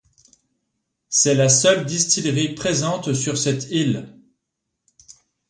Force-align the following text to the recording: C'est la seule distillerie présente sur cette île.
C'est 1.09 1.35
la 1.35 1.47
seule 1.47 1.85
distillerie 1.85 2.55
présente 2.55 3.13
sur 3.13 3.37
cette 3.37 3.69
île. 3.69 4.19